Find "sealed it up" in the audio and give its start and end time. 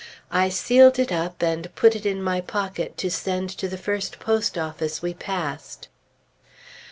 0.49-1.43